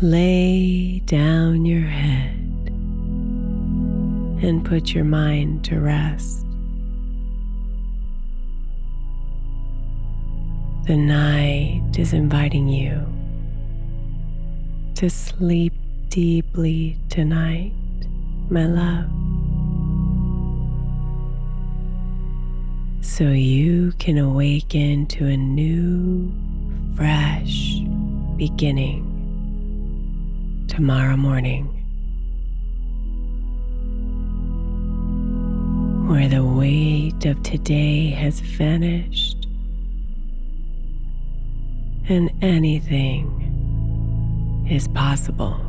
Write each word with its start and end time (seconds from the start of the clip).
Lay 0.00 1.00
down 1.06 1.66
your 1.66 1.88
head 1.88 2.36
and 4.40 4.64
put 4.64 4.94
your 4.94 5.02
mind 5.02 5.64
to 5.64 5.80
rest. 5.80 6.46
The 10.86 10.96
night 10.96 11.82
is 11.98 12.12
inviting 12.12 12.68
you 12.68 13.04
to 14.94 15.10
sleep 15.10 15.72
deeply 16.10 16.96
tonight, 17.08 17.72
my 18.50 18.66
love, 18.66 19.10
so 23.04 23.24
you 23.24 23.90
can 23.98 24.16
awaken 24.16 25.06
to 25.06 25.26
a 25.26 25.36
new, 25.36 26.32
fresh 26.94 27.80
beginning 28.36 29.17
tomorrow 30.78 31.16
morning, 31.16 31.64
where 36.06 36.28
the 36.28 36.44
weight 36.44 37.24
of 37.26 37.42
today 37.42 38.10
has 38.10 38.38
vanished 38.38 39.48
and 42.08 42.30
anything 42.42 43.26
is 44.70 44.86
possible. 44.86 45.60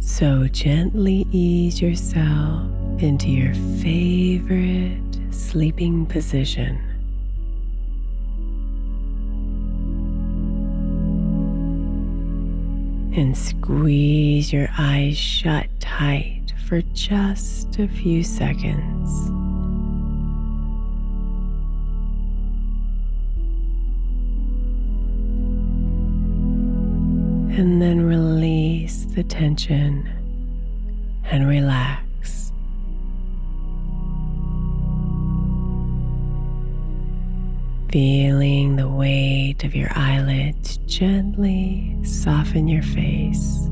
So 0.00 0.48
gently 0.48 1.28
ease 1.30 1.80
yourself 1.80 2.79
into 3.02 3.28
your 3.28 3.54
favorite 3.82 5.00
sleeping 5.30 6.04
position. 6.06 6.78
And 13.16 13.36
squeeze 13.36 14.52
your 14.52 14.68
eyes 14.78 15.16
shut 15.16 15.68
tight 15.80 16.52
for 16.66 16.82
just 16.92 17.78
a 17.78 17.88
few 17.88 18.22
seconds. 18.22 19.28
And 27.58 27.80
then 27.82 28.02
release 28.02 29.06
the 29.06 29.24
tension 29.24 30.08
and 31.24 31.48
relax. 31.48 32.09
Feeling 37.90 38.76
the 38.76 38.88
weight 38.88 39.64
of 39.64 39.74
your 39.74 39.90
eyelids 39.96 40.76
gently 40.86 41.96
soften 42.04 42.68
your 42.68 42.84
face. 42.84 43.66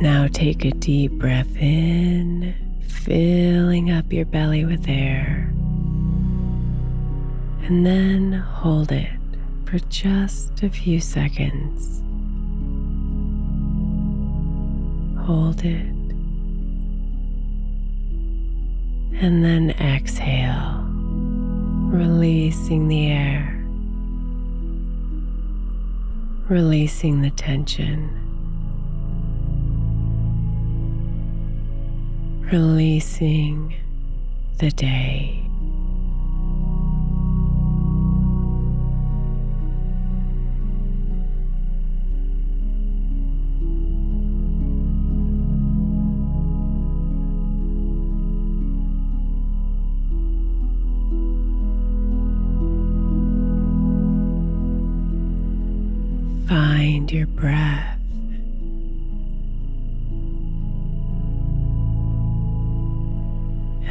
Now 0.00 0.28
take 0.32 0.64
a 0.64 0.70
deep 0.70 1.12
breath 1.12 1.56
in, 1.56 2.54
filling 2.88 3.90
up 3.90 4.10
your 4.10 4.24
belly 4.24 4.64
with 4.64 4.88
air, 4.88 5.52
and 7.64 7.84
then 7.84 8.32
hold 8.32 8.92
it 8.92 9.10
for 9.66 9.78
just 9.90 10.62
a 10.62 10.70
few 10.70 11.00
seconds. 11.00 12.03
Hold 15.24 15.64
it, 15.64 15.86
and 19.22 19.42
then 19.42 19.70
exhale, 19.80 20.84
releasing 21.90 22.88
the 22.88 23.06
air, 23.06 23.64
releasing 26.50 27.22
the 27.22 27.30
tension, 27.30 28.10
releasing 32.52 33.74
the 34.58 34.70
day. 34.72 35.40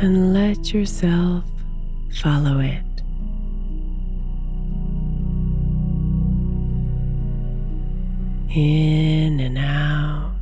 And 0.03 0.33
let 0.33 0.73
yourself 0.73 1.45
follow 2.21 2.59
it. 2.59 2.83
In 8.53 9.39
and 9.39 9.57
out. 9.57 10.33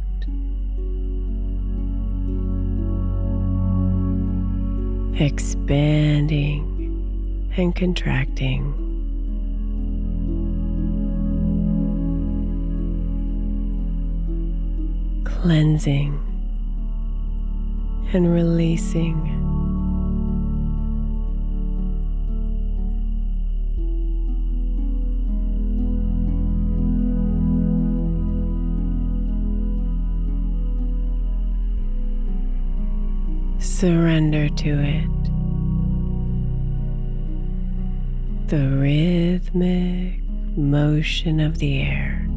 Expanding 5.22 6.66
and 7.56 7.76
contracting. 7.76 8.74
cleansing 15.24 16.20
and 18.14 18.32
releasing. 18.32 19.51
Surrender 33.82 34.48
to 34.48 34.80
it. 34.80 35.10
The 38.48 38.70
rhythmic 38.78 40.22
motion 40.56 41.40
of 41.40 41.58
the 41.58 41.82
air. 41.82 42.28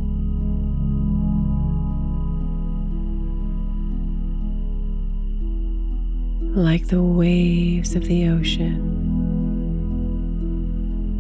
Like 6.58 6.86
the 6.86 7.02
waves 7.02 7.94
of 7.94 8.04
the 8.04 8.28
ocean, 8.30 8.80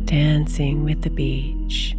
dancing 0.06 0.84
with 0.84 1.02
the 1.02 1.10
beach. 1.10 1.94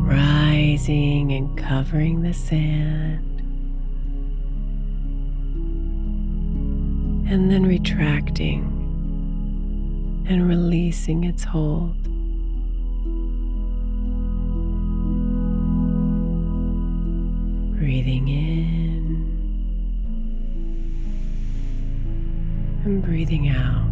Rising 0.00 1.32
and 1.32 1.58
covering 1.58 2.22
the 2.22 2.32
sand. 2.32 3.27
And 7.30 7.50
then 7.50 7.66
retracting 7.66 8.62
and 10.26 10.48
releasing 10.48 11.24
its 11.24 11.44
hold. 11.44 11.94
Breathing 17.78 18.28
in 18.28 19.28
and 22.84 23.02
breathing 23.02 23.50
out. 23.50 23.87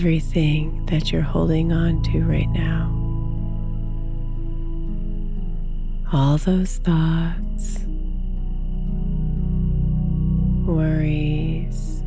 Everything 0.00 0.86
that 0.86 1.12
you're 1.12 1.20
holding 1.20 1.74
on 1.74 2.02
to 2.02 2.22
right 2.24 2.48
now. 2.48 2.88
All 6.10 6.38
those 6.38 6.78
thoughts, 6.78 7.80
worries, 10.64 12.02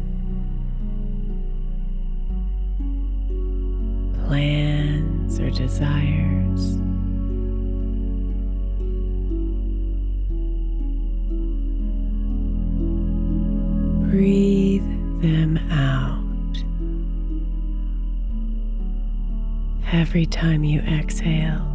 plans, 4.26 5.40
or 5.40 5.52
desires. 5.52 6.78
Breathe 14.10 14.82
them 15.22 15.60
out. 15.70 16.23
Every 19.94 20.26
time 20.26 20.64
you 20.64 20.80
exhale. 20.82 21.70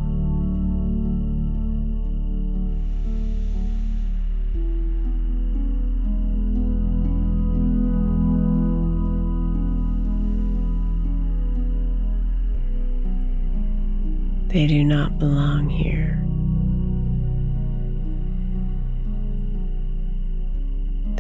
They 14.49 14.67
do 14.67 14.83
not 14.83 15.21
belong 15.21 15.69
here. 15.69 16.21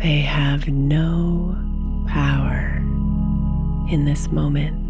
They 0.02 0.18
have 0.20 0.66
no 0.66 1.56
power 2.08 2.76
in 3.92 4.04
this 4.04 4.28
moment. 4.32 4.87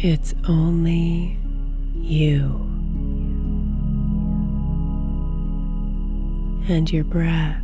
It's 0.00 0.32
only 0.46 1.36
you 1.96 2.54
and 6.68 6.88
your 6.88 7.02
breath. 7.02 7.60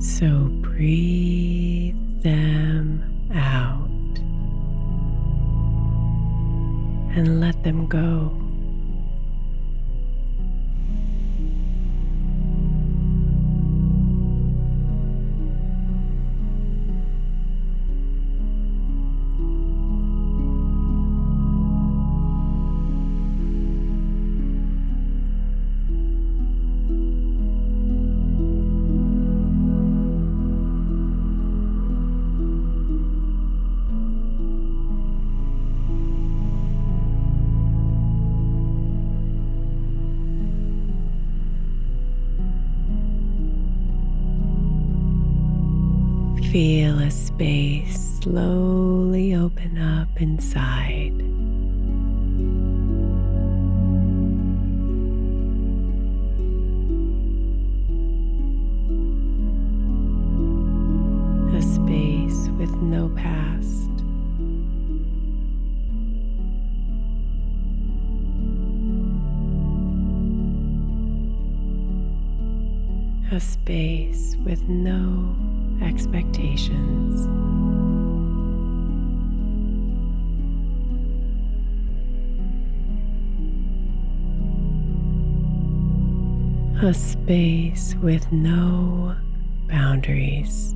So 0.00 0.28
breathe 0.60 1.96
them 2.22 3.02
out 3.34 3.88
and 7.16 7.40
let 7.40 7.64
them 7.64 7.88
go. 7.88 8.41
Feel 46.52 46.98
a 46.98 47.10
space 47.10 48.18
slowly 48.20 49.34
open 49.34 49.78
up 49.78 50.20
inside. 50.20 51.14
A 61.56 61.62
space 61.62 62.50
with 62.58 62.74
no 62.82 63.08
past. 63.16 63.88
A 73.32 73.40
space 73.40 74.36
with 74.44 74.68
no 74.68 75.34
expectations. 75.82 77.28
A 86.82 86.92
space 86.92 87.94
with 88.02 88.30
no 88.32 89.14
boundaries. 89.68 90.74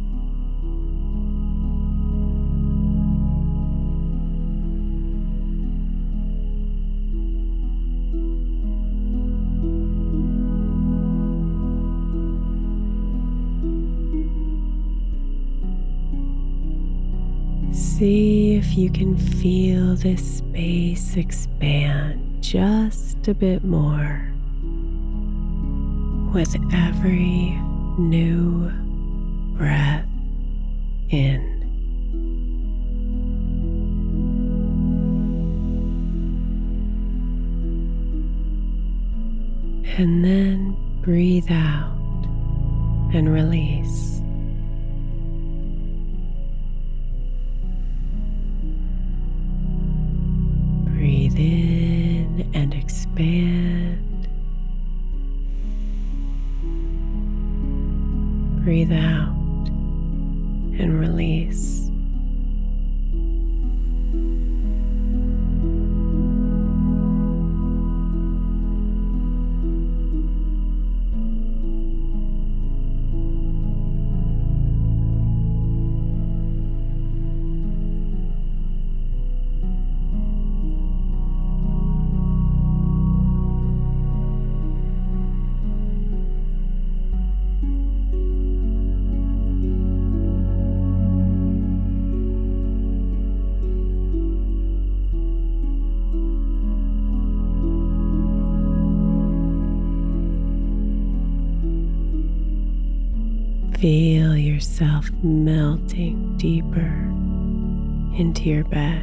See 17.99 18.57
if 18.57 18.77
you 18.77 18.91
can 18.91 19.17
feel 19.17 19.97
this 19.97 20.37
space 20.37 21.17
expand 21.17 22.43
just 22.43 23.27
a 23.27 23.33
bit 23.33 23.65
more 23.65 24.31
with 26.35 26.55
every 26.75 27.59
new 27.97 28.71
breath 29.57 29.96
yourself 104.77 105.11
melting 105.23 106.37
deeper 106.37 107.11
into 108.21 108.43
your 108.43 108.65
bed. 108.65 109.03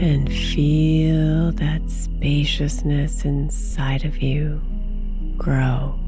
And 0.00 0.28
feel 0.28 1.50
that 1.52 1.90
spaciousness 1.90 3.24
inside 3.24 4.04
of 4.04 4.22
you 4.22 4.60
grow. 5.36 5.98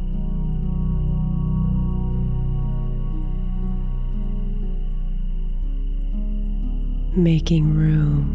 Making 7.17 7.75
room 7.75 8.31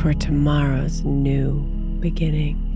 for 0.00 0.14
tomorrow's 0.14 1.02
new 1.02 1.60
beginning. 2.00 2.75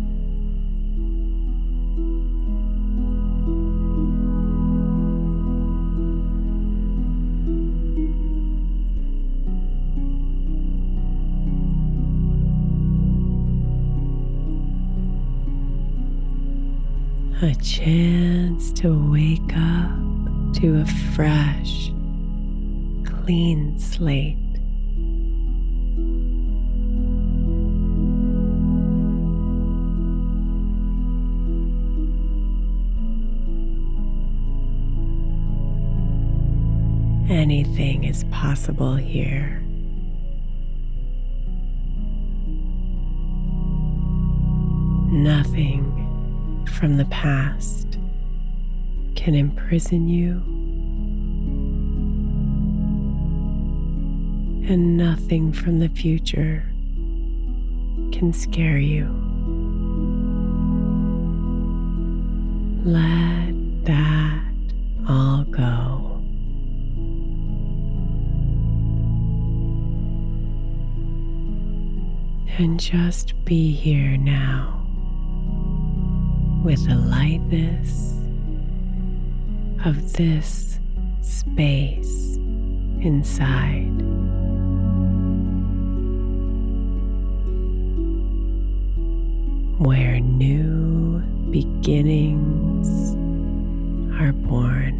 A 17.43 17.55
chance 17.55 18.71
to 18.73 19.11
wake 19.11 19.57
up 19.57 20.55
to 20.57 20.83
a 20.83 20.85
fresh, 21.15 21.91
clean 23.03 23.79
slate. 23.79 24.37
Anything 37.31 38.05
is 38.05 38.25
possible 38.25 38.97
here. 38.97 39.63
Nothing 45.11 46.00
from 46.81 46.97
the 46.97 47.05
past 47.07 47.99
can 49.15 49.35
imprison 49.35 50.09
you, 50.09 50.37
and 54.67 54.97
nothing 54.97 55.53
from 55.53 55.79
the 55.79 55.91
future 55.91 56.65
can 58.13 58.33
scare 58.33 58.79
you. 58.79 59.05
Let 62.83 63.85
that 63.85 64.43
all 65.07 65.45
go. 65.45 66.07
and 72.59 72.79
just 72.79 73.43
be 73.47 73.73
here 73.73 74.19
now 74.19 74.80
with 76.63 76.87
the 76.87 76.95
lightness 76.95 78.15
of 79.87 80.13
this 80.13 80.79
space 81.23 82.37
inside. 83.01 83.87
Where 89.79 90.21
new 90.21 91.21
beginnings 91.51 93.15
are 94.21 94.33
born. 94.33 95.00